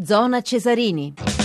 Zona 0.00 0.42
Cesarini. 0.42 1.37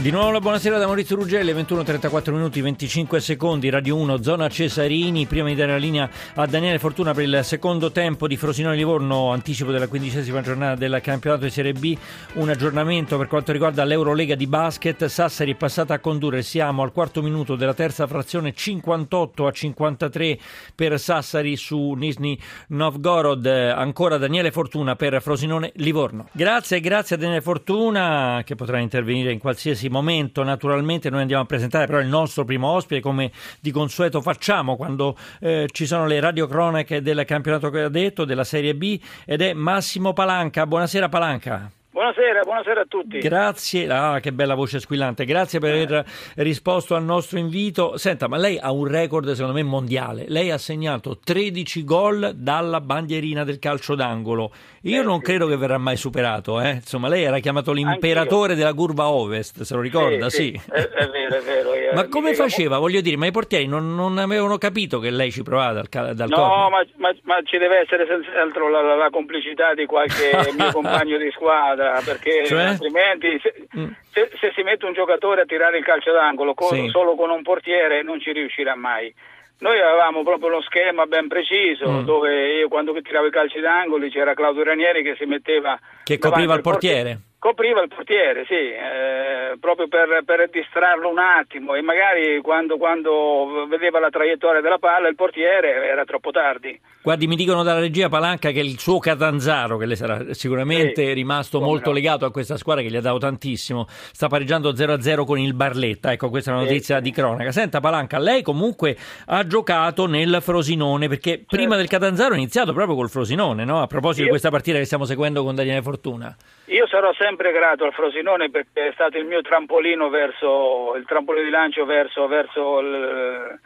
Di 0.00 0.12
nuovo 0.12 0.30
la 0.30 0.38
buonasera 0.38 0.78
da 0.78 0.86
Maurizio 0.86 1.16
Rugelli, 1.16 1.52
21.34 1.52 2.30
minuti 2.30 2.60
25 2.60 3.18
secondi, 3.20 3.68
Radio 3.68 3.96
1, 3.96 4.22
zona 4.22 4.48
Cesarini, 4.48 5.26
prima 5.26 5.48
di 5.48 5.56
dare 5.56 5.72
la 5.72 5.76
linea 5.76 6.08
a 6.34 6.46
Daniele 6.46 6.78
Fortuna 6.78 7.12
per 7.12 7.24
il 7.24 7.40
secondo 7.42 7.90
tempo 7.90 8.28
di 8.28 8.36
Frosinone 8.36 8.76
Livorno, 8.76 9.32
anticipo 9.32 9.72
della 9.72 9.88
quindicesima 9.88 10.40
giornata 10.40 10.76
del 10.76 11.00
campionato 11.02 11.42
di 11.42 11.50
Serie 11.50 11.72
B, 11.72 11.98
un 12.34 12.48
aggiornamento 12.48 13.18
per 13.18 13.26
quanto 13.26 13.50
riguarda 13.50 13.82
l'Eurolega 13.82 14.36
di 14.36 14.46
basket, 14.46 15.04
Sassari 15.06 15.54
è 15.54 15.56
passata 15.56 15.94
a 15.94 15.98
condurre, 15.98 16.42
siamo 16.42 16.82
al 16.84 16.92
quarto 16.92 17.20
minuto 17.20 17.56
della 17.56 17.74
terza 17.74 18.06
frazione 18.06 18.54
58 18.54 19.46
a 19.48 19.50
53 19.50 20.38
per 20.76 21.00
Sassari 21.00 21.56
su 21.56 21.94
Nisni 21.94 22.38
Novgorod, 22.68 23.46
ancora 23.46 24.16
Daniele 24.16 24.52
Fortuna 24.52 24.94
per 24.94 25.20
Frosinone 25.20 25.72
Livorno. 25.74 26.28
Grazie, 26.30 26.78
grazie 26.78 27.16
a 27.16 27.18
Daniele 27.18 27.42
Fortuna 27.42 28.42
che 28.44 28.54
potrà 28.54 28.78
intervenire 28.78 29.32
in 29.32 29.40
qualsiasi 29.40 29.86
momento 29.88 30.42
naturalmente 30.42 31.10
noi 31.10 31.22
andiamo 31.22 31.42
a 31.42 31.46
presentare 31.46 31.86
però 31.86 32.00
il 32.00 32.08
nostro 32.08 32.44
primo 32.44 32.68
ospite 32.68 33.00
come 33.00 33.30
di 33.60 33.70
consueto 33.70 34.20
facciamo 34.20 34.76
quando 34.76 35.16
eh, 35.40 35.68
ci 35.72 35.86
sono 35.86 36.06
le 36.06 36.20
radiocronache 36.20 37.02
del 37.02 37.24
campionato 37.24 37.70
cadetto 37.70 38.24
della 38.24 38.44
Serie 38.44 38.74
B 38.74 39.00
ed 39.24 39.42
è 39.42 39.52
Massimo 39.52 40.12
Palanca. 40.12 40.66
Buonasera 40.66 41.08
Palanca. 41.08 41.70
Buonasera, 41.90 42.42
buonasera 42.42 42.82
a 42.82 42.84
tutti. 42.86 43.18
Grazie, 43.18 43.88
ah, 43.88 44.20
che 44.20 44.30
bella 44.30 44.54
voce 44.54 44.78
squillante. 44.78 45.24
Grazie 45.24 45.58
per 45.58 45.72
aver 45.72 46.04
risposto 46.36 46.94
al 46.94 47.02
nostro 47.02 47.38
invito. 47.38 47.96
Senta, 47.96 48.28
ma 48.28 48.36
lei 48.36 48.58
ha 48.58 48.70
un 48.70 48.86
record 48.86 49.32
secondo 49.32 49.54
me 49.54 49.62
mondiale. 49.62 50.26
Lei 50.28 50.50
ha 50.50 50.58
segnato 50.58 51.18
13 51.18 51.84
gol 51.84 52.32
dalla 52.36 52.82
bandierina 52.82 53.42
del 53.42 53.58
calcio 53.58 53.94
d'angolo. 53.94 54.52
Io 54.82 55.00
eh, 55.00 55.04
non 55.04 55.18
sì. 55.18 55.24
credo 55.24 55.46
che 55.46 55.56
verrà 55.56 55.78
mai 55.78 55.96
superato, 55.96 56.60
eh? 56.60 56.72
Insomma, 56.72 57.08
lei 57.08 57.24
era 57.24 57.38
chiamato 57.38 57.72
l'imperatore 57.72 58.52
Anch'io. 58.52 58.56
della 58.56 58.74
curva 58.74 59.08
ovest, 59.08 59.62
se 59.62 59.74
lo 59.74 59.80
ricorda? 59.80 60.28
Sì, 60.28 60.36
sì. 60.36 60.60
sì. 60.62 60.70
È, 60.70 60.88
è, 60.88 61.08
vero, 61.08 61.36
è 61.36 61.40
vero. 61.40 61.57
Io, 61.88 61.94
ma 61.94 62.08
come 62.08 62.34
faceva? 62.34 62.76
Mo... 62.76 62.82
Voglio 62.82 63.00
dire, 63.00 63.16
ma 63.16 63.26
i 63.26 63.30
portieri 63.30 63.66
non, 63.66 63.94
non, 63.94 64.18
avevano 64.18 64.58
capito 64.58 64.98
che 64.98 65.10
lei 65.10 65.30
ci 65.30 65.42
provava 65.42 65.82
dal, 65.82 66.14
dal 66.14 66.28
No, 66.28 66.68
ma, 66.70 66.84
ma, 66.96 67.14
ma, 67.22 67.40
ci 67.42 67.58
deve 67.58 67.80
essere 67.80 68.06
senz'altro 68.06 68.68
la, 68.68 68.82
la, 68.82 68.96
la 68.96 69.10
complicità 69.10 69.74
di 69.74 69.86
qualche 69.86 70.30
mio 70.56 70.72
compagno 70.72 71.16
di 71.16 71.30
squadra 71.30 72.00
perché 72.04 72.44
cioè? 72.46 72.64
altrimenti 72.64 73.38
se, 73.42 73.54
mm. 73.76 73.86
se, 74.10 74.30
se, 74.38 74.52
si 74.54 74.62
mette 74.62 74.84
un 74.84 74.92
giocatore 74.92 75.42
a 75.42 75.44
tirare 75.44 75.78
il 75.78 75.84
calcio 75.84 76.12
d'angolo 76.12 76.54
con, 76.54 76.68
sì. 76.68 76.88
solo 76.88 77.14
con 77.14 77.30
un 77.30 77.42
portiere 77.42 78.02
non 78.02 78.20
ci 78.20 78.32
riuscirà 78.32 78.74
mai. 78.74 79.12
Noi 79.60 79.80
avevamo 79.80 80.22
proprio 80.22 80.50
uno 80.50 80.62
schema 80.62 81.06
ben 81.06 81.26
preciso 81.26 81.90
mm. 81.90 82.04
dove 82.04 82.58
io 82.58 82.68
quando 82.68 82.92
tiravo 83.00 83.26
i 83.26 83.30
calci 83.30 83.60
d'angolo 83.60 84.06
c'era 84.08 84.34
Claudio 84.34 84.62
Ranieri 84.62 85.02
che 85.02 85.16
si 85.18 85.24
metteva... 85.24 85.78
Che 86.04 86.18
copriva 86.18 86.54
il 86.54 86.60
portiere. 86.60 87.02
portiere. 87.02 87.27
Copriva 87.40 87.80
il 87.82 87.88
portiere, 87.88 88.44
sì, 88.46 88.52
eh, 88.52 89.56
proprio 89.60 89.86
per, 89.86 90.22
per, 90.24 90.50
distrarlo 90.50 91.08
un 91.08 91.20
attimo 91.20 91.76
e 91.76 91.82
magari 91.82 92.40
quando, 92.40 92.76
quando, 92.78 93.64
vedeva 93.68 94.00
la 94.00 94.10
traiettoria 94.10 94.60
della 94.60 94.78
palla 94.78 95.06
il 95.06 95.14
portiere 95.14 95.86
era 95.86 96.04
troppo 96.04 96.32
tardi. 96.32 96.76
Guardi, 97.00 97.28
mi 97.28 97.36
dicono 97.36 97.62
dalla 97.62 97.78
regia 97.78 98.08
Palanca 98.08 98.50
che 98.50 98.58
il 98.58 98.76
suo 98.80 98.98
Catanzaro, 98.98 99.76
che 99.76 99.86
le 99.86 99.94
sarà 99.94 100.32
sicuramente 100.34 101.06
sì, 101.06 101.12
rimasto 101.12 101.60
molto 101.60 101.90
no. 101.90 101.94
legato 101.94 102.24
a 102.24 102.32
questa 102.32 102.56
squadra 102.56 102.82
che 102.82 102.90
gli 102.90 102.96
ha 102.96 103.00
dato 103.00 103.18
tantissimo, 103.18 103.86
sta 103.88 104.26
pareggiando 104.26 104.72
0-0 104.72 105.24
con 105.24 105.38
il 105.38 105.54
Barletta, 105.54 106.10
ecco 106.10 106.30
questa 106.30 106.50
è 106.50 106.54
una 106.54 106.64
notizia 106.64 106.96
sì. 106.96 107.02
di 107.02 107.12
cronaca. 107.12 107.52
Senta 107.52 107.78
Palanca, 107.78 108.18
lei 108.18 108.42
comunque 108.42 108.96
ha 109.26 109.46
giocato 109.46 110.06
nel 110.06 110.38
Frosinone, 110.40 111.06
perché 111.06 111.30
certo. 111.36 111.56
prima 111.56 111.76
del 111.76 111.86
Catanzaro 111.86 112.34
ha 112.34 112.36
iniziato 112.36 112.72
proprio 112.72 112.96
col 112.96 113.08
Frosinone, 113.08 113.64
no? 113.64 113.80
a 113.80 113.86
proposito 113.86 114.22
Io... 114.22 114.24
di 114.24 114.30
questa 114.30 114.50
partita 114.50 114.78
che 114.78 114.86
stiamo 114.86 115.04
seguendo 115.04 115.44
con 115.44 115.54
Daniele 115.54 115.82
Fortuna. 115.82 116.36
Io 116.66 116.86
sarò 116.88 117.12
sempre 117.14 117.27
grato 117.36 117.84
al 117.84 117.92
Frosinone 117.92 118.50
perché 118.50 118.88
è 118.88 118.92
stato 118.92 119.18
il 119.18 119.26
mio 119.26 119.40
trampolino 119.42 120.08
verso 120.08 120.94
il 120.96 121.04
trampolino 121.04 121.44
di 121.44 121.50
lancio 121.50 121.84
verso, 121.84 122.26
verso 122.26 122.80
il, 122.80 123.58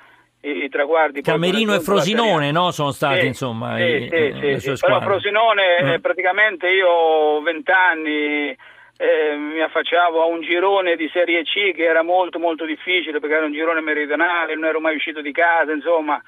i, 0.43 0.65
i, 0.65 0.69
traguardi. 0.69 1.23
Camerino 1.23 1.75
e 1.75 1.81
Frosinone, 1.81 2.51
no? 2.51 2.71
Sono 2.71 2.91
stati 2.91 3.21
sì, 3.21 3.27
insomma 3.27 3.77
sì, 3.77 3.83
i, 3.83 4.09
sì, 4.09 4.41
le 4.41 4.61
sue 4.61 4.77
sì. 4.77 4.87
Però 4.87 5.01
Frosinone 5.01 5.83
mm. 5.83 6.01
praticamente 6.01 6.69
io 6.69 6.89
ho 6.89 7.43
vent'anni. 7.43 8.57
Eh, 8.95 9.35
mi 9.35 9.61
affacciavo 9.61 10.23
a 10.23 10.27
un 10.27 10.43
girone 10.43 10.95
di 10.95 11.09
Serie 11.13 11.43
C 11.43 11.73
che 11.75 11.83
era 11.83 12.03
molto 12.03 12.39
molto 12.39 12.65
difficile 12.65 13.19
perché 13.19 13.35
era 13.35 13.47
un 13.47 13.53
girone 13.53 13.81
meridionale, 13.81 14.55
non 14.55 14.67
ero 14.67 14.81
mai 14.81 14.95
uscito 14.95 15.21
di 15.21 15.33
casa, 15.33 15.73
insomma, 15.73 16.23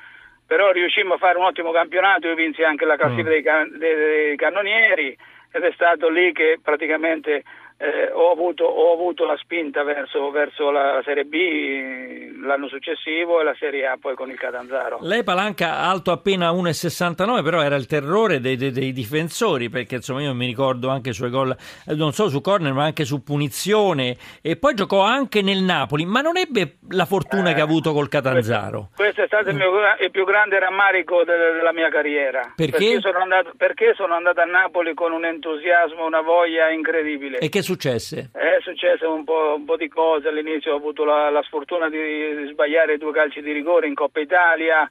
però 0.44 0.72
riuscimmo 0.72 1.14
a 1.14 1.18
fare 1.18 1.38
un 1.38 1.44
ottimo 1.44 1.70
campionato, 1.70 2.26
io 2.26 2.34
vinsi 2.34 2.64
anche 2.64 2.84
la 2.84 2.96
classifica 2.96 3.28
mm. 3.28 3.30
dei, 3.30 3.42
can- 3.42 3.78
dei 3.78 4.36
cannonieri 4.36 5.16
ed 5.54 5.62
è 5.62 5.70
stato 5.74 6.08
lì 6.08 6.32
che 6.32 6.58
praticamente 6.60 7.44
eh, 7.76 8.10
ho, 8.12 8.30
avuto, 8.30 8.64
ho, 8.64 8.92
avuto, 8.92 9.24
la 9.24 9.36
spinta 9.36 9.82
verso, 9.82 10.30
verso, 10.30 10.70
la 10.70 11.00
Serie 11.04 11.24
B 11.24 12.42
l'anno 12.44 12.68
successivo 12.68 13.40
e 13.40 13.44
la 13.44 13.54
Serie 13.58 13.86
A 13.86 13.96
poi 14.00 14.14
con 14.14 14.30
il 14.30 14.38
Catanzaro. 14.38 14.98
Lei 15.00 15.24
Palanca 15.24 15.78
alto 15.78 16.12
appena 16.12 16.50
1,69 16.52 17.42
però 17.42 17.62
era 17.62 17.74
il 17.74 17.86
terrore 17.86 18.38
dei, 18.38 18.56
dei, 18.56 18.70
dei, 18.70 18.92
difensori 18.92 19.70
perché 19.70 19.96
insomma 19.96 20.22
io 20.22 20.34
mi 20.34 20.46
ricordo 20.46 20.88
anche 20.88 21.10
i 21.10 21.14
suoi 21.14 21.30
gol 21.30 21.50
eh, 21.50 21.94
non 21.94 22.12
solo 22.12 22.28
su 22.28 22.40
corner 22.40 22.72
ma 22.72 22.84
anche 22.84 23.04
su 23.04 23.22
punizione 23.22 24.16
e 24.40 24.56
poi 24.56 24.74
giocò 24.74 25.00
anche 25.00 25.42
nel 25.42 25.62
Napoli 25.62 26.04
ma 26.04 26.20
non 26.20 26.36
ebbe 26.36 26.76
la 26.90 27.06
fortuna 27.06 27.50
eh, 27.50 27.54
che 27.54 27.60
ha 27.60 27.64
avuto 27.64 27.92
col 27.92 28.08
Catanzaro. 28.08 28.90
Questo, 28.94 29.02
questo 29.02 29.22
è 29.22 29.26
stato 29.26 29.50
il, 29.50 29.56
mio, 29.56 29.70
il, 30.00 30.10
più 30.12 30.24
grande 30.24 30.58
rammarico 30.60 31.24
de, 31.24 31.36
della 31.56 31.72
mia 31.72 31.88
carriera. 31.88 32.52
Perché? 32.54 32.78
Perché 32.78 33.00
sono, 33.00 33.18
andato, 33.18 33.52
perché 33.56 33.94
sono 33.96 34.14
andato 34.14 34.40
a 34.40 34.44
Napoli 34.44 34.94
con 34.94 35.12
un 35.12 35.24
entusiasmo, 35.24 36.06
una 36.06 36.20
voglia 36.20 36.70
incredibile. 36.70 37.38
E 37.38 37.48
che 37.48 37.62
successe? 37.64 38.30
È 38.32 38.58
successo 38.60 39.12
un 39.12 39.24
po', 39.24 39.54
un 39.56 39.64
po 39.64 39.76
di 39.76 39.88
cose, 39.88 40.28
all'inizio 40.28 40.72
ho 40.72 40.76
avuto 40.76 41.04
la, 41.04 41.30
la 41.30 41.42
sfortuna 41.42 41.88
di, 41.88 41.98
di, 42.36 42.46
sbagliare 42.52 42.98
due 42.98 43.12
calci 43.12 43.42
di 43.42 43.50
rigore 43.50 43.88
in 43.88 43.94
Coppa 43.94 44.20
Italia, 44.20 44.88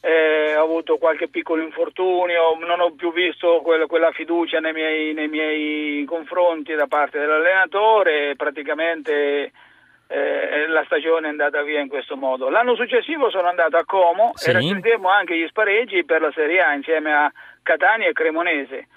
eh, 0.00 0.56
ho 0.56 0.64
avuto 0.64 0.98
qualche 0.98 1.28
piccolo 1.28 1.62
infortunio, 1.62 2.58
non 2.66 2.80
ho 2.80 2.92
più 2.92 3.12
visto 3.12 3.60
quella, 3.62 3.86
quella 3.86 4.10
fiducia 4.10 4.58
nei 4.58 4.72
miei, 4.72 5.14
nei 5.14 5.28
miei, 5.28 6.04
confronti 6.04 6.74
da 6.74 6.86
parte 6.86 7.18
dell'allenatore, 7.18 8.34
praticamente 8.36 9.52
eh, 10.08 10.66
la 10.68 10.82
stagione 10.84 11.28
è 11.28 11.30
andata 11.30 11.62
via 11.62 11.80
in 11.80 11.88
questo 11.88 12.16
modo. 12.16 12.48
L'anno 12.48 12.74
successivo 12.74 13.30
sono 13.30 13.48
andato 13.48 13.76
a 13.76 13.84
Como 13.84 14.32
sì. 14.34 14.50
e 14.50 14.52
raggiungemmo 14.54 15.08
anche 15.08 15.38
gli 15.38 15.46
spareggi 15.46 16.04
per 16.04 16.20
la 16.20 16.32
Serie 16.32 16.60
A 16.60 16.74
insieme 16.74 17.14
a 17.14 17.32
Catania 17.62 18.08
e 18.08 18.12
Cremonese 18.12 18.88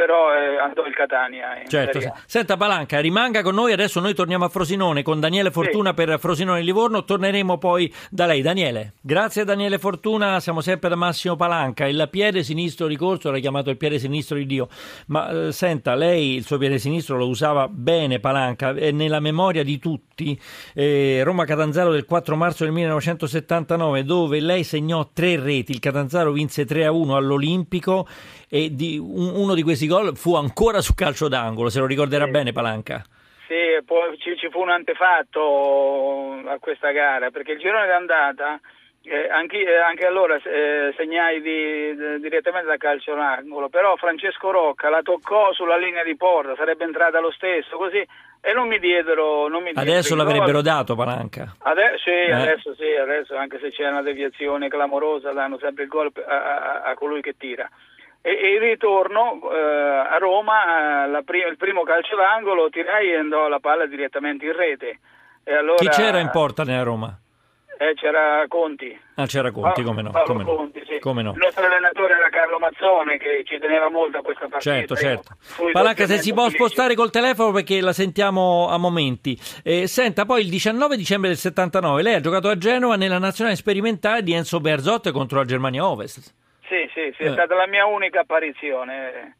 però 0.00 0.32
eh, 0.34 0.56
andò 0.56 0.86
il 0.86 0.94
Catania. 0.94 1.62
certo. 1.68 2.00
Senta 2.24 2.56
Palanca, 2.56 3.00
rimanga 3.00 3.42
con 3.42 3.54
noi, 3.54 3.72
adesso 3.72 4.00
noi 4.00 4.14
torniamo 4.14 4.46
a 4.46 4.48
Frosinone 4.48 5.02
con 5.02 5.20
Daniele 5.20 5.50
Fortuna 5.50 5.90
sì. 5.90 5.94
per 5.96 6.18
Frosinone 6.18 6.62
Livorno, 6.62 7.04
torneremo 7.04 7.58
poi 7.58 7.92
da 8.08 8.24
lei. 8.24 8.40
Daniele, 8.40 8.94
grazie 9.02 9.44
Daniele 9.44 9.78
Fortuna, 9.78 10.40
siamo 10.40 10.62
sempre 10.62 10.88
da 10.88 10.94
Massimo 10.94 11.36
Palanca, 11.36 11.86
il 11.86 12.08
piede 12.10 12.42
sinistro 12.42 12.86
ricorso 12.86 13.28
era 13.28 13.38
chiamato 13.40 13.68
il 13.68 13.76
piede 13.76 13.98
sinistro 13.98 14.38
di 14.38 14.46
Dio, 14.46 14.68
ma 15.08 15.48
eh, 15.48 15.52
senta, 15.52 15.94
lei 15.94 16.36
il 16.36 16.46
suo 16.46 16.56
piede 16.56 16.78
sinistro 16.78 17.18
lo 17.18 17.28
usava 17.28 17.68
bene 17.68 18.20
Palanca, 18.20 18.72
è 18.72 18.92
nella 18.92 19.20
memoria 19.20 19.62
di 19.62 19.78
tutti, 19.78 20.40
eh, 20.72 21.20
Roma 21.22 21.44
Catanzaro 21.44 21.92
del 21.92 22.06
4 22.06 22.36
marzo 22.36 22.64
del 22.64 22.72
1979 22.72 24.04
dove 24.04 24.40
lei 24.40 24.64
segnò 24.64 25.10
tre 25.12 25.38
reti, 25.38 25.72
il 25.72 25.78
Catanzaro 25.78 26.32
vinse 26.32 26.64
3 26.64 26.86
a 26.86 26.90
1 26.90 27.14
all'Olimpico 27.14 28.06
e 28.52 28.74
di, 28.74 28.98
un, 28.98 29.32
uno 29.34 29.54
di 29.54 29.62
questi 29.62 29.86
gol 29.90 30.16
fu 30.16 30.36
ancora 30.36 30.80
su 30.80 30.94
calcio 30.94 31.26
d'angolo, 31.26 31.68
se 31.68 31.80
lo 31.80 31.86
ricorderà 31.86 32.26
sì. 32.26 32.30
bene 32.30 32.52
Palanca. 32.52 33.02
Sì, 33.48 33.82
poi 33.84 34.16
ci, 34.18 34.36
ci, 34.36 34.48
fu 34.48 34.60
un 34.60 34.70
antefatto 34.70 36.38
a 36.46 36.58
questa 36.60 36.92
gara, 36.92 37.30
perché 37.30 37.52
il 37.52 37.58
girone 37.58 37.88
d'andata, 37.88 38.60
eh, 39.02 39.28
anche, 39.28 39.58
eh, 39.58 39.76
anche, 39.76 40.06
allora 40.06 40.36
eh, 40.36 40.94
segnai 40.96 41.40
di, 41.42 41.96
di, 41.96 42.20
direttamente 42.20 42.68
da 42.68 42.76
calcio 42.76 43.12
d'angolo, 43.16 43.68
però 43.68 43.96
Francesco 43.96 44.52
Rocca 44.52 44.88
la 44.88 45.02
toccò 45.02 45.52
sulla 45.52 45.76
linea 45.76 46.04
di 46.04 46.16
porta, 46.16 46.54
sarebbe 46.54 46.84
entrata 46.84 47.18
lo 47.18 47.32
stesso, 47.32 47.76
così 47.76 48.06
e 48.42 48.52
non 48.54 48.68
mi 48.68 48.78
diedero. 48.78 49.48
Non 49.48 49.62
mi 49.62 49.72
diedero 49.72 49.90
adesso 49.90 50.14
l'avrebbero 50.14 50.62
dato 50.62 50.94
Palanca? 50.94 51.56
Ade- 51.58 51.98
sì, 51.98 52.10
eh. 52.10 52.32
adesso 52.32 52.74
sì, 52.76 52.94
adesso 52.94 53.36
anche 53.36 53.58
se 53.58 53.70
c'è 53.70 53.88
una 53.88 54.02
deviazione 54.02 54.68
clamorosa 54.68 55.32
danno 55.32 55.58
sempre 55.58 55.82
il 55.82 55.88
gol 55.88 56.12
a, 56.24 56.32
a, 56.32 56.82
a 56.82 56.94
colui 56.94 57.20
che 57.20 57.34
tira 57.36 57.68
e, 58.22 58.30
e 58.30 58.54
il 58.54 58.60
ritorno 58.60 59.40
eh, 59.50 59.56
a 59.56 60.18
Roma, 60.18 61.18
eh, 61.18 61.24
prim- 61.24 61.48
il 61.48 61.56
primo 61.56 61.82
calcio 61.82 62.16
d'angolo, 62.16 62.68
tirai 62.68 63.10
e 63.10 63.16
andò 63.16 63.48
la 63.48 63.60
palla 63.60 63.86
direttamente 63.86 64.44
in 64.46 64.56
rete. 64.56 64.98
Allora, 65.44 65.76
Chi 65.76 65.88
c'era 65.88 66.18
in 66.18 66.30
porta 66.30 66.64
nella 66.64 66.82
Roma? 66.82 67.18
Eh, 67.78 67.94
c'era 67.94 68.44
Conti. 68.46 68.94
Ah, 69.14 69.24
c'era 69.24 69.50
Conti, 69.50 69.82
come 69.82 70.02
no? 70.02 70.10
Come 70.26 70.44
no. 70.44 70.54
Conti, 70.54 70.82
sì. 70.86 70.98
come 70.98 71.22
no. 71.22 71.30
Il 71.30 71.38
nostro 71.38 71.64
allenatore 71.64 72.12
era 72.12 72.28
Carlo 72.28 72.58
Mazzone 72.58 73.16
che 73.16 73.42
ci 73.46 73.58
teneva 73.58 73.88
molto 73.88 74.18
a 74.18 74.20
questa 74.20 74.48
partita. 74.48 74.74
Certo, 74.74 74.96
certo. 74.96 75.36
Palanca, 75.72 76.04
se 76.04 76.18
si 76.18 76.34
può 76.34 76.50
spostare 76.50 76.94
col 76.94 77.10
telefono 77.10 77.52
perché 77.52 77.80
la 77.80 77.94
sentiamo 77.94 78.68
a 78.68 78.76
momenti. 78.76 79.34
Eh, 79.64 79.86
senta, 79.86 80.26
poi 80.26 80.42
il 80.42 80.50
19 80.50 80.94
dicembre 80.94 81.30
del 81.30 81.38
79 81.38 82.02
lei 82.02 82.14
ha 82.16 82.20
giocato 82.20 82.48
a 82.48 82.58
Genova 82.58 82.96
nella 82.96 83.18
nazionale 83.18 83.56
sperimentale 83.56 84.22
di 84.22 84.34
Enzo 84.34 84.60
Berzot 84.60 85.10
contro 85.10 85.38
la 85.38 85.46
Germania 85.46 85.86
Ovest. 85.86 86.34
Sì, 86.70 86.88
sì, 86.94 87.12
sì, 87.16 87.24
è 87.24 87.30
eh. 87.30 87.32
stata 87.32 87.56
la 87.56 87.66
mia 87.66 87.84
unica 87.84 88.20
apparizione. 88.20 89.34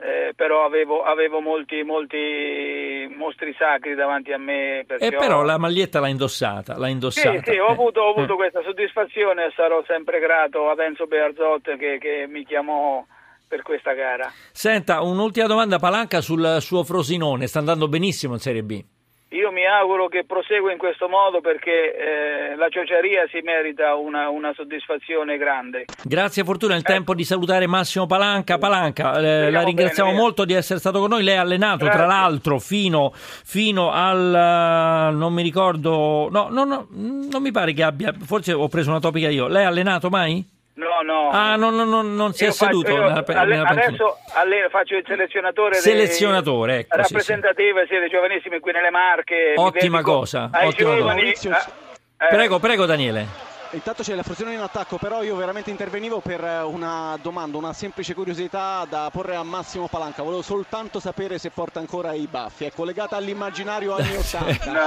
Eh, 0.00 0.32
però 0.34 0.64
avevo, 0.64 1.02
avevo 1.02 1.40
molti, 1.40 1.82
molti, 1.82 3.12
mostri 3.16 3.54
sacri 3.56 3.94
davanti 3.94 4.32
a 4.32 4.38
me. 4.38 4.80
E 4.80 5.06
eh, 5.06 5.10
però 5.10 5.42
la 5.42 5.56
maglietta 5.56 6.00
l'ha 6.00 6.08
indossata, 6.08 6.76
l'ha 6.76 6.88
indossata. 6.88 7.38
Sì, 7.38 7.52
sì, 7.52 7.58
ho 7.58 7.66
avuto, 7.66 8.00
ho 8.00 8.10
avuto 8.10 8.34
questa 8.34 8.62
soddisfazione 8.62 9.46
e 9.46 9.52
sarò 9.54 9.82
sempre 9.86 10.18
grato 10.18 10.68
ad 10.68 10.80
Enzo 10.80 11.06
Bearzot 11.06 11.76
che, 11.76 11.98
che 11.98 12.26
mi 12.28 12.44
chiamò 12.44 13.04
per 13.46 13.62
questa 13.62 13.92
gara. 13.92 14.30
Senta, 14.52 15.00
un'ultima 15.00 15.46
domanda 15.46 15.78
Palanca 15.78 16.20
sul 16.20 16.58
suo 16.60 16.84
Frosinone, 16.84 17.46
sta 17.46 17.60
andando 17.60 17.88
benissimo 17.88 18.34
in 18.34 18.40
Serie 18.40 18.62
B. 18.62 18.84
Io 19.32 19.52
mi 19.52 19.66
auguro 19.66 20.08
che 20.08 20.24
prosegua 20.24 20.72
in 20.72 20.78
questo 20.78 21.06
modo 21.06 21.42
perché 21.42 21.94
eh, 21.94 22.56
la 22.56 22.70
ciociaria 22.70 23.26
si 23.30 23.40
merita 23.42 23.94
una, 23.94 24.30
una, 24.30 24.54
soddisfazione 24.54 25.36
grande. 25.36 25.84
Grazie 26.02 26.44
Fortuna, 26.44 26.72
è 26.72 26.76
il 26.76 26.82
eh. 26.82 26.90
tempo 26.90 27.14
di 27.14 27.24
salutare 27.24 27.66
Massimo 27.66 28.06
Palanca. 28.06 28.56
Palanca, 28.56 29.18
eh, 29.18 29.50
la 29.50 29.62
ringraziamo 29.62 30.10
bene, 30.10 30.22
molto 30.22 30.46
di 30.46 30.54
essere 30.54 30.78
stato 30.78 31.00
con 31.00 31.10
noi. 31.10 31.22
Lei 31.24 31.36
ha 31.36 31.42
allenato 31.42 31.84
Grazie. 31.84 31.98
tra 31.98 32.06
l'altro 32.06 32.58
fino, 32.58 33.12
fino, 33.12 33.90
al... 33.90 35.14
non 35.14 35.34
mi 35.34 35.42
ricordo, 35.42 36.28
no, 36.30 36.48
no, 36.48 36.64
no, 36.64 36.86
non 36.88 37.42
mi 37.42 37.50
pare 37.50 37.74
che 37.74 37.82
abbia, 37.82 38.14
forse 38.18 38.54
ho 38.54 38.68
preso 38.68 38.88
una 38.88 39.00
topica 39.00 39.28
io. 39.28 39.46
Lei 39.46 39.64
ha 39.64 39.68
allenato 39.68 40.08
mai? 40.08 40.56
No, 41.02 41.02
no. 41.02 41.30
Ah, 41.30 41.56
no, 41.56 41.70
no, 41.70 41.84
no 41.84 42.02
non 42.02 42.32
si 42.32 42.44
io 42.44 42.50
è 42.50 42.52
faccio, 42.52 42.64
seduto. 42.64 42.90
Io, 42.90 43.02
nella, 43.02 43.44
nella 43.44 43.68
adesso 43.68 44.18
alle, 44.34 44.68
faccio 44.70 44.96
il 44.96 45.04
selezionatore. 45.06 45.74
Selezionatore, 45.76 46.72
dei, 46.72 46.80
ecco. 46.80 46.96
Rappresentative 46.96 47.86
sì, 47.86 47.94
sì. 47.94 47.98
dei 48.00 48.08
giovanissimi 48.08 48.60
qui 48.60 48.72
nelle 48.72 48.90
Marche. 48.90 49.54
Ottima 49.56 50.02
cosa. 50.02 50.50
Ottima 50.52 50.96
giovani, 50.96 51.32
cosa. 51.34 51.66
Eh, 51.66 52.24
eh, 52.24 52.28
prego, 52.28 52.58
prego 52.58 52.86
Daniele. 52.86 53.46
Intanto 53.72 54.02
c'è 54.02 54.14
la 54.14 54.22
Frosinone 54.22 54.54
in 54.54 54.62
attacco, 54.62 54.96
però 54.96 55.22
io 55.22 55.36
veramente 55.36 55.68
intervenivo 55.70 56.20
per 56.20 56.40
una 56.64 57.18
domanda, 57.20 57.58
una 57.58 57.74
semplice 57.74 58.14
curiosità 58.14 58.86
da 58.88 59.10
porre 59.12 59.36
a 59.36 59.42
Massimo 59.42 59.88
Palanca. 59.88 60.22
Volevo 60.22 60.40
soltanto 60.40 61.00
sapere 61.00 61.38
se 61.38 61.50
porta 61.50 61.78
ancora 61.78 62.14
i 62.14 62.26
baffi. 62.26 62.64
È 62.64 62.72
collegata 62.72 63.16
all'immaginario 63.16 63.94
anni 63.94 64.16
80. 64.16 64.72
no, 64.72 64.80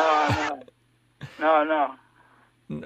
no. 0.48 0.58
No, 1.38 1.64
no 1.64 2.01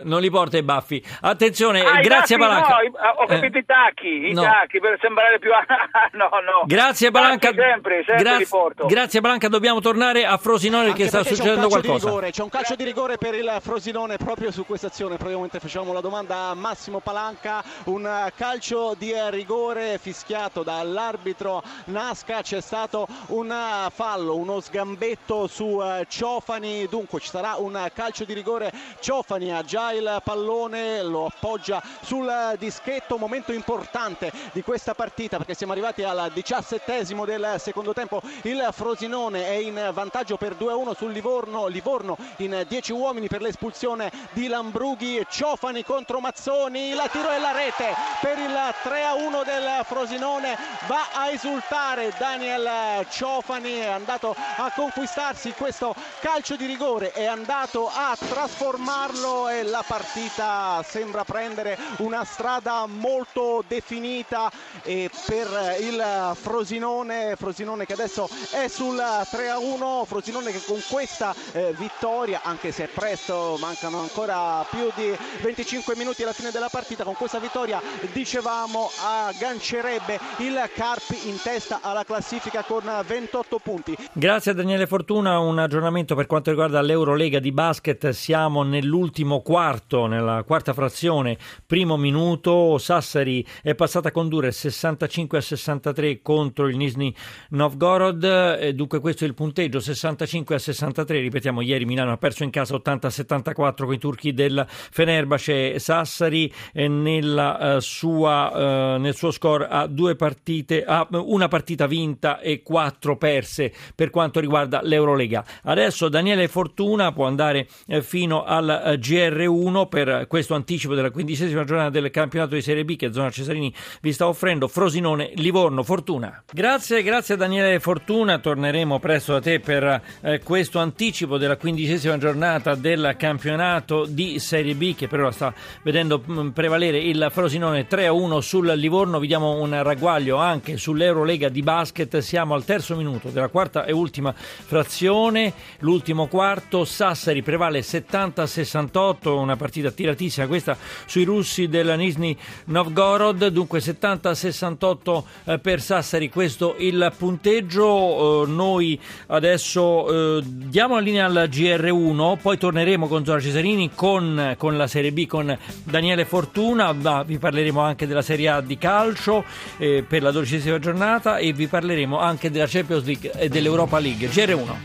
non 0.04 0.22
li 0.22 0.30
porta 0.30 0.58
i 0.58 0.64
baffi. 0.64 1.04
Attenzione, 1.22 1.82
ah, 1.82 2.00
grazie 2.00 2.38
baffi, 2.38 2.52
Palanca. 2.52 2.78
No, 2.78 3.22
ho 3.22 3.26
capito 3.26 3.58
eh. 3.58 3.62
i 3.62 3.66
tacchi, 3.66 4.30
i 4.30 4.34
no. 4.34 4.42
tacchi 4.42 4.80
per 4.80 4.98
sembrare 5.02 5.40
più 5.40 5.52
no, 6.14 6.30
no. 6.30 6.64
Grazie 6.66 7.12
Palanca. 7.12 7.52
Sempre, 7.54 8.04
sempre 8.06 8.24
Gra- 8.24 8.88
grazie 8.88 9.22
Palanca, 9.22 9.48
dobbiamo 9.48 9.80
tornare 9.80 10.26
a 10.26 10.38
Frosinone 10.38 10.88
Anche 10.88 11.04
che 11.04 11.08
sta 11.08 11.24
succedendo 11.24 11.68
qualcosa. 11.68 12.08
Rigore, 12.08 12.32
c'è 12.32 12.42
un 12.42 12.50
calcio 12.50 12.76
di 12.76 12.84
rigore 12.84 13.18
per 13.18 13.36
il 13.36 13.58
Frosinone 13.62 14.18
proprio 14.18 14.52
su 14.52 14.66
questa 14.66 14.88
azione, 14.88 15.18
proprio 15.18 15.40
mentre 15.40 15.60
facciamo 15.60 15.94
la 15.94 16.02
domanda 16.02 16.50
a 16.50 16.54
Massimo 16.54 17.00
Palanca, 17.00 17.64
un 17.86 18.32
calcio 18.36 18.96
di 18.98 19.14
rigore 19.30 19.98
fischiato 20.00 20.64
dall'arbitro 20.64 21.62
Nasca, 21.86 22.42
c'è 22.42 22.62
stato 22.62 23.08
un 23.28 23.54
fallo, 23.92 24.36
uno 24.36 24.60
sgambetto 24.60 25.48
su 25.48 25.82
eh, 25.82 26.06
Ciofani, 26.08 26.88
dunque 26.88 27.20
ci 27.20 27.30
sarà 27.30 27.56
un 27.58 27.90
calcio 27.94 28.24
di 28.24 28.34
rigore 28.34 28.72
Ciofani 29.00 29.52
ha 29.52 29.64
già 29.76 29.92
il 29.92 30.22
pallone, 30.24 31.04
lo 31.04 31.26
appoggia 31.26 31.84
sul 32.02 32.56
dischetto, 32.58 33.18
momento 33.18 33.52
importante 33.52 34.32
di 34.54 34.64
questa 34.64 34.94
partita 34.94 35.36
perché 35.36 35.54
siamo 35.54 35.74
arrivati 35.74 36.02
al 36.02 36.32
diciassettesimo 36.34 37.26
del 37.26 37.56
secondo 37.58 37.92
tempo, 37.92 38.22
il 38.44 38.70
Frosinone 38.72 39.46
è 39.46 39.56
in 39.56 39.90
vantaggio 39.92 40.38
per 40.38 40.56
2-1 40.58 40.96
sul 40.96 41.12
Livorno, 41.12 41.68
Livorno 41.68 42.16
in 42.38 42.64
10 42.66 42.94
uomini 42.94 43.28
per 43.28 43.42
l'espulsione 43.42 44.10
di 44.32 44.48
Lambrughi, 44.48 45.26
Ciofani 45.30 45.84
contro 45.84 46.22
Mazzoni, 46.22 46.94
la 46.94 47.10
tiro 47.10 47.30
e 47.32 47.40
la 47.40 47.52
rete 47.52 47.94
per 48.22 48.38
il 48.38 48.58
3-1 48.82 49.44
del 49.44 49.84
Frosinone, 49.84 50.58
va 50.88 51.08
a 51.12 51.30
esultare 51.32 52.14
Daniel 52.18 53.06
Ciofani, 53.10 53.74
è 53.74 53.88
andato 53.88 54.34
a 54.56 54.72
conquistarsi 54.74 55.52
questo 55.52 55.94
calcio 56.22 56.56
di 56.56 56.66
rigore, 56.66 57.12
è 57.12 57.26
andato 57.26 57.92
a 57.94 58.16
trasformarlo 58.18 59.50
e 59.60 59.64
la 59.64 59.84
partita 59.88 60.84
sembra 60.84 61.24
prendere 61.24 61.78
una 61.98 62.26
strada 62.26 62.86
molto 62.88 63.64
definita 63.66 64.52
e 64.84 65.10
per 65.26 65.78
il 65.80 66.04
Frosinone, 66.34 67.36
Frosinone 67.38 67.86
che 67.86 67.94
adesso 67.94 68.28
è 68.52 68.68
sul 68.68 68.96
3-1, 68.96 70.06
Frosinone 70.06 70.52
che 70.52 70.62
con 70.66 70.82
questa 70.90 71.34
eh, 71.54 71.74
vittoria, 71.78 72.42
anche 72.44 72.72
se 72.72 72.86
è 72.86 72.88
presto, 72.88 73.58
mancano 73.60 74.00
ancora 74.00 74.66
più 74.70 74.90
di 74.96 75.16
25 75.42 75.96
minuti 75.96 76.24
alla 76.24 76.34
fine 76.34 76.52
della 76.52 76.70
partita, 76.70 77.04
con 77.04 77.16
questa 77.16 77.40
vittoria 77.40 77.82
dicevamo 78.12 78.90
aggancerebbe 79.04 80.20
il 80.40 80.70
Carpi 80.74 81.30
in 81.30 81.40
testa 81.42 81.80
alla 81.82 82.04
classifica 82.04 82.64
con 82.64 82.84
28 83.06 83.60
punti. 83.64 83.96
Grazie 84.12 84.52
a 84.52 84.54
Daniele 84.54 84.88
Fortuna, 84.88 85.40
un 85.40 85.60
aggiornamento 85.60 86.16
per 86.16 86.26
quanto 86.26 86.50
riguarda 86.50 86.82
l'Eurolega 86.82 87.40
di 87.40 87.52
basket, 87.54 88.10
siamo 88.10 88.64
nell'ultimo 88.64 89.44
quarto 89.46 90.08
nella 90.08 90.42
quarta 90.42 90.74
frazione, 90.74 91.38
primo 91.68 91.98
minuto, 91.98 92.80
Sassari 92.80 93.46
è 93.62 93.76
passata 93.76 94.08
a 94.08 94.12
condurre 94.12 94.52
65 94.52 95.38
a 95.38 95.42
63 95.42 96.24
contro 96.24 96.68
il 96.68 96.76
Nizhny 96.76 97.14
Novgorod, 97.50 98.58
e 98.60 98.74
dunque 98.74 99.00
questo 99.00 99.24
è 99.24 99.28
il 99.28 99.36
punteggio 99.36 99.80
65 99.80 100.56
a 100.56 100.58
63, 100.58 101.20
ripetiamo 101.20 101.62
ieri 101.62 101.86
Milano 101.86 102.14
ha 102.14 102.18
perso 102.18 102.44
in 102.44 102.50
casa 102.50 102.74
80 102.74 103.06
a 103.06 103.10
74 103.12 103.86
con 103.86 103.94
i 103.94 104.00
turchi 104.00 104.34
del 104.34 104.66
Fenerbahce, 104.68 105.78
Sassari 105.78 106.52
nella, 106.74 107.76
uh, 107.76 107.80
sua, 107.82 108.98
nel 108.98 109.14
suo 109.14 109.30
score 109.30 109.68
ha 109.70 109.86
due 109.86 110.16
partite, 110.16 110.84
ha 110.84 111.08
una 111.12 111.48
partita 111.48 111.86
vinta 111.86 112.40
e 112.40 112.64
quattro 112.64 113.16
perse 113.16 113.72
per 113.94 114.10
quanto 114.10 114.40
riguarda 114.40 114.82
l'Eurolega. 114.82 115.46
Adesso 115.66 116.10
Daniele 116.10 116.48
Fortuna 116.48 117.12
può 117.12 117.28
andare 117.28 117.68
eh, 117.86 118.02
fino 118.02 118.44
al 118.44 118.96
GR 119.00 119.35
1 119.44 119.88
per 119.88 120.28
questo 120.28 120.56
anticipo 120.56 120.96
della 120.96 121.12
quindicesima 121.12 121.66
giornata 121.66 121.90
del 121.90 122.10
campionato 122.12 122.56
di 122.56 122.62
Serie 122.62 122.86
B 122.86 122.96
che 122.96 123.12
Zona 123.12 123.30
Cesarini 123.30 123.74
vi 124.02 124.14
sta 124.14 124.28
offrendo. 124.28 124.70
Frosinone, 124.70 125.32
Livorno, 125.36 125.84
Fortuna. 125.84 126.44
Grazie, 126.52 127.04
grazie 127.04 127.36
Daniele 127.36 127.80
Fortuna. 127.80 128.40
Torneremo 128.40 129.00
presto 129.00 129.34
da 129.34 129.42
te 129.42 129.60
per 129.60 130.02
eh, 130.22 130.40
questo 130.40 130.80
anticipo 130.80 131.38
della 131.38 131.58
quindicesima 131.58 132.18
giornata 132.18 132.76
del 132.76 133.16
campionato 133.18 134.06
di 134.06 134.40
Serie 134.40 134.76
B 134.76 134.96
che 134.96 135.08
per 135.08 135.20
ora 135.20 135.32
sta 135.32 135.54
vedendo 135.84 136.24
mm, 136.26 136.50
prevalere 136.50 137.00
il 137.00 137.28
Frosinone 137.32 137.88
3-1 137.88 138.38
sul 138.40 138.68
Livorno. 138.68 139.20
Vi 139.20 139.28
diamo 139.28 139.60
un 139.60 139.84
ragguaglio 139.84 140.38
anche 140.38 140.78
sull'Eurolega 140.78 141.50
di 141.50 141.62
basket. 141.62 142.20
Siamo 142.20 142.54
al 142.54 142.64
terzo 142.64 142.96
minuto 142.96 143.30
della 143.30 143.50
quarta 143.50 143.86
e 143.86 143.92
ultima 143.92 144.34
frazione. 144.34 145.54
L'ultimo 145.80 146.28
quarto, 146.28 146.86
Sassari 146.86 147.42
prevale 147.42 147.80
70-68 147.80 149.25
una 149.34 149.56
partita 149.56 149.92
tiratissima 149.92 150.48
questa 150.48 150.78
sui 151.06 151.24
russi 151.24 151.68
della 151.68 151.96
Nizhny 151.96 152.36
Novgorod, 152.66 153.48
dunque 153.48 153.80
70-68 153.80 155.24
eh, 155.46 155.60
per 155.60 155.82
Sassari, 155.82 156.30
questo 156.30 156.76
il 156.78 157.14
punteggio. 157.18 158.44
Eh, 158.44 158.48
noi 158.48 159.00
adesso 159.28 160.38
eh, 160.38 160.44
diamo 160.46 160.96
la 160.96 161.02
linea 161.02 161.26
al 161.26 161.50
GR1, 161.52 162.38
poi 162.42 162.58
torneremo 162.58 163.08
con 163.08 163.26
Zora 163.26 163.40
Cesarini 163.40 163.92
con, 163.94 164.56
con 164.58 164.78
la 164.78 164.88
Serie 164.88 165.12
B 165.12 165.26
con 165.26 165.58
Daniele 165.84 166.26
Fortuna, 166.26 166.94
ma 166.94 167.24
vi 167.24 167.38
parleremo 167.38 167.80
anche 167.82 168.08
della 168.08 168.22
Serie 168.22 168.50
A 168.50 168.62
di 168.62 168.78
calcio 168.78 169.44
per 169.78 170.22
la 170.22 170.32
dodicesima 170.32 170.80
giornata 170.80 171.38
e 171.38 171.54
vi 171.54 171.68
parleremo 171.68 172.18
anche 172.20 172.52
della 172.52 172.68
Champions 172.68 173.04
League 173.06 173.32
e 173.32 173.50
dell'Europa 173.50 174.00
League. 174.00 174.28
GR1. 174.28 174.76